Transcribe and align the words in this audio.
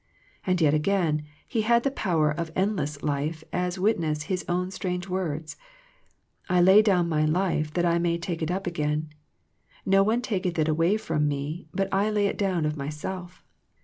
And 0.47 0.59
yet 0.59 0.73
again, 0.73 1.25
He 1.47 1.61
had 1.61 1.83
the 1.83 1.91
power 1.91 2.31
of 2.31 2.49
endless 2.55 3.03
life 3.03 3.43
as 3.53 3.77
witness 3.77 4.23
His 4.23 4.43
own 4.49 4.71
strange 4.71 5.07
words," 5.07 5.57
I 6.49 6.59
lay 6.59 6.81
down 6.81 7.07
My 7.07 7.23
life, 7.23 7.71
that 7.75 7.85
I 7.85 7.99
may 7.99 8.17
take 8.17 8.41
it 8.41 8.49
again. 8.49 9.09
Ko 9.87 10.01
one 10.01 10.23
taketh 10.23 10.57
it 10.57 10.67
away 10.67 10.97
from 10.97 11.27
Me, 11.27 11.67
but 11.71 11.87
I 11.91 12.09
lay 12.09 12.25
it 12.25 12.39
down 12.39 12.65
of 12.65 12.75
Myself. 12.75 13.43